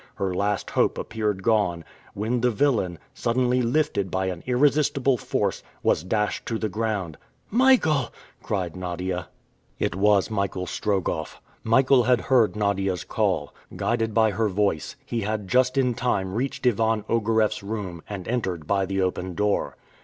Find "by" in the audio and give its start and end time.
4.09-4.25, 14.15-14.31, 18.65-18.87